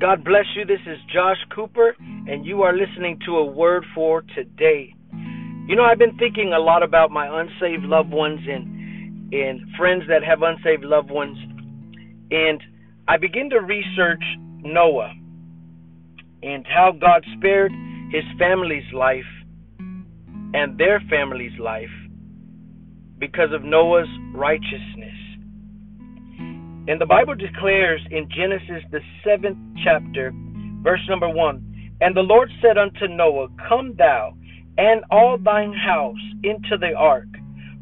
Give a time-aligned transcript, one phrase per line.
[0.00, 0.64] God bless you.
[0.64, 4.94] This is Josh Cooper, and you are listening to a word for today.
[5.66, 10.04] You know, I've been thinking a lot about my unsaved loved ones and and friends
[10.08, 11.36] that have unsaved loved ones,
[12.30, 12.62] and
[13.08, 14.22] I begin to research
[14.62, 15.12] Noah
[16.42, 17.70] and how God spared
[18.10, 19.30] his family's life
[19.78, 21.92] and their family's life
[23.18, 24.99] because of Noah's righteousness.
[26.88, 30.32] And the Bible declares in Genesis, the seventh chapter,
[30.82, 31.62] verse number one
[32.00, 34.34] And the Lord said unto Noah, Come thou
[34.78, 37.28] and all thine house into the ark,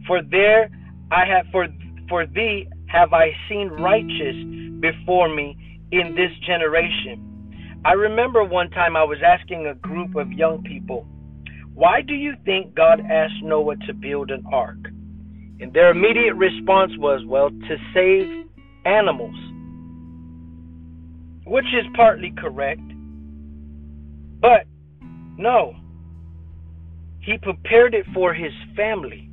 [0.06, 0.70] for there
[1.10, 1.68] I have for
[2.08, 4.36] for thee have I seen righteous
[4.80, 5.56] before me
[5.92, 7.24] in this generation.
[7.84, 11.06] I remember one time I was asking a group of young people,
[11.74, 14.78] Why do you think God asked Noah to build an ark?
[15.60, 18.47] And their immediate response was, Well, to save
[18.84, 19.34] animals,
[21.46, 22.80] which is partly correct.
[24.40, 24.66] But
[25.36, 25.74] no,
[27.20, 29.28] he prepared it for his family.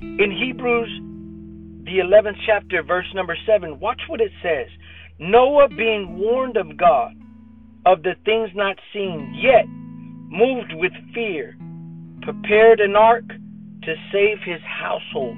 [0.00, 0.90] In Hebrews,
[1.84, 4.66] the 11th chapter, verse number 7, watch what it says.
[5.18, 7.14] Noah, being warned of God
[7.86, 11.56] of the things not seen, yet moved with fear,
[12.22, 15.36] prepared an ark to save his household.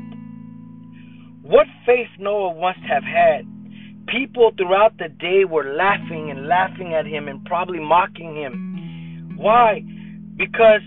[1.50, 3.44] What faith Noah must have had.
[4.06, 9.34] People throughout the day were laughing and laughing at him and probably mocking him.
[9.36, 9.82] Why?
[10.36, 10.80] Because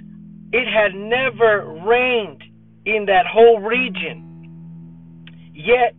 [0.54, 2.42] it had never rained
[2.86, 4.24] in that whole region.
[5.54, 5.96] Yet,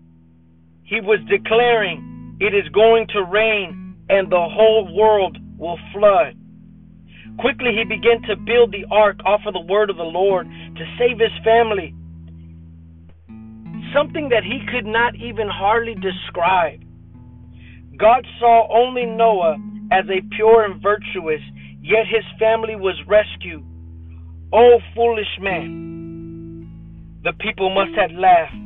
[0.85, 6.39] he was declaring, It is going to rain and the whole world will flood.
[7.39, 10.97] Quickly, he began to build the ark off of the word of the Lord to
[10.99, 11.95] save his family
[13.95, 16.81] something that he could not even hardly describe.
[17.97, 19.57] God saw only Noah
[19.93, 21.41] as a pure and virtuous,
[21.81, 23.65] yet his family was rescued.
[24.53, 27.21] Oh, foolish man!
[27.23, 28.65] The people must have laughed.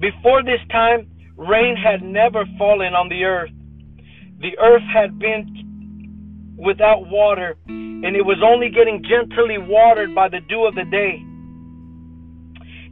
[0.00, 3.50] Before this time, rain had never fallen on the earth.
[4.40, 10.40] The earth had been without water, and it was only getting gently watered by the
[10.48, 11.22] dew of the day.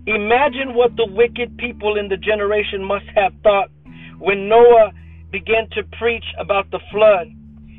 [0.07, 3.69] Imagine what the wicked people in the generation must have thought
[4.19, 4.93] when Noah
[5.33, 7.27] began to preach about the flood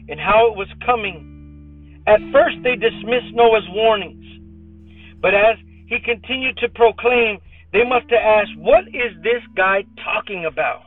[0.09, 2.03] and how it was coming.
[2.05, 4.25] At first, they dismissed Noah's warnings,
[5.21, 5.57] but as
[5.87, 7.39] he continued to proclaim,
[7.71, 10.83] they must have asked, What is this guy talking about?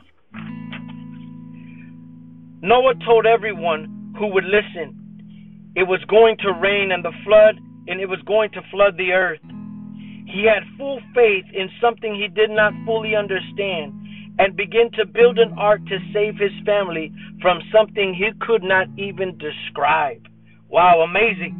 [2.61, 5.01] Noah told everyone who would listen
[5.75, 7.55] it was going to rain and the flood,
[7.87, 9.39] and it was going to flood the earth.
[10.31, 13.93] He had full faith in something he did not fully understand
[14.39, 17.11] and began to build an ark to save his family
[17.41, 20.25] from something he could not even describe.
[20.69, 21.59] Wow, amazing.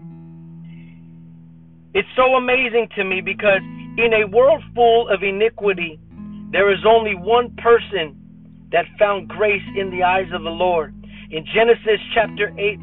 [1.93, 3.59] It's so amazing to me because
[3.97, 5.99] in a world full of iniquity,
[6.51, 8.15] there is only one person
[8.71, 10.95] that found grace in the eyes of the Lord.
[11.29, 12.79] In Genesis chapter 8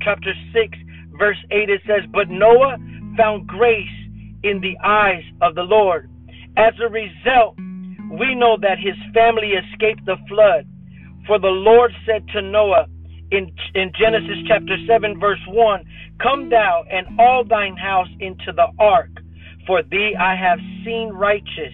[0.00, 0.78] chapter 6
[1.18, 2.78] verse 8 it says, "But Noah
[3.16, 4.03] found grace
[4.44, 6.08] in the eyes of the Lord.
[6.56, 7.56] As a result,
[8.20, 10.66] we know that his family escaped the flood.
[11.26, 12.86] For the Lord said to Noah
[13.30, 15.84] in, in Genesis chapter 7, verse 1
[16.22, 19.10] Come thou and all thine house into the ark,
[19.66, 21.72] for thee I have seen righteous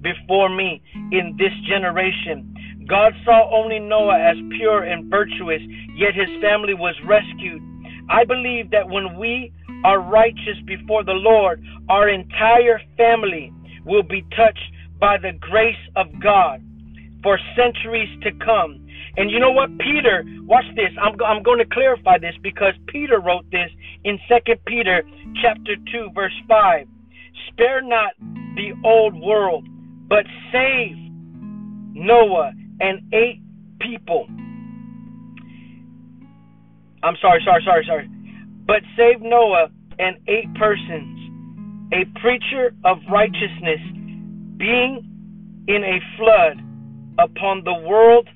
[0.00, 2.54] before me in this generation.
[2.88, 5.62] God saw only Noah as pure and virtuous,
[5.94, 7.62] yet his family was rescued.
[8.08, 9.52] I believe that when we
[9.84, 13.52] are righteous before the Lord, our entire family
[13.84, 16.62] will be touched by the grace of God
[17.22, 18.86] for centuries to come.
[19.16, 19.76] And you know what?
[19.78, 20.90] Peter, watch this.
[21.00, 23.70] I'm, I'm going to clarify this because Peter wrote this
[24.04, 25.02] in 2 Peter
[25.42, 26.86] chapter 2 verse 5.
[27.48, 28.12] Spare not
[28.56, 29.66] the old world,
[30.08, 30.96] but save
[31.94, 33.40] Noah and eight
[33.80, 34.26] people.
[37.02, 38.08] I'm sorry, sorry, sorry, sorry
[38.66, 39.68] but save Noah
[39.98, 41.18] and eight persons,
[41.92, 43.80] a preacher of righteousness,
[44.56, 45.04] being
[45.68, 46.58] in a flood
[47.18, 48.28] upon the world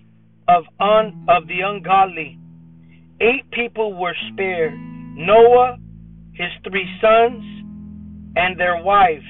[0.49, 2.39] of un, of the ungodly.
[3.21, 5.79] Eight people were spared: Noah,
[6.35, 7.43] his three sons,
[8.37, 9.25] and their wives,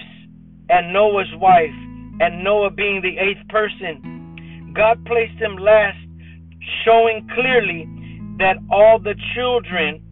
[0.68, 1.76] and Noah's wife,
[2.20, 4.72] and Noah being the eighth person.
[4.74, 5.98] God placed him last,
[6.84, 7.86] showing clearly
[8.38, 10.02] that all the children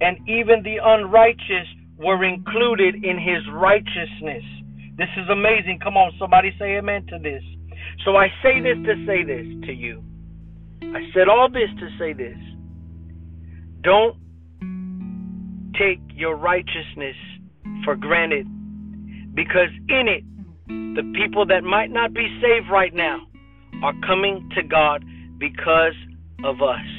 [0.00, 1.68] and even the unrighteous
[1.98, 4.44] were included in his righteousness.
[4.96, 5.78] This is amazing.
[5.82, 7.42] Come on, somebody say amen to this.
[8.04, 10.02] So I say this to say this to you.
[10.82, 12.36] I said all this to say this.
[13.82, 14.16] Don't
[15.78, 17.16] take your righteousness
[17.84, 18.46] for granted
[19.34, 20.24] because in it,
[20.68, 23.20] the people that might not be saved right now
[23.82, 25.04] are coming to God
[25.38, 25.94] because
[26.44, 26.95] of us.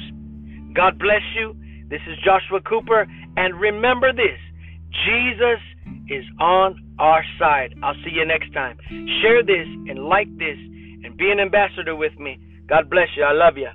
[0.74, 1.54] God bless you.
[1.88, 3.06] This is Joshua Cooper.
[3.36, 4.38] And remember this
[5.06, 5.60] Jesus
[6.08, 7.74] is on our side.
[7.82, 8.78] I'll see you next time.
[9.22, 10.58] Share this and like this
[11.04, 12.38] and be an ambassador with me.
[12.68, 13.24] God bless you.
[13.24, 13.68] I love you.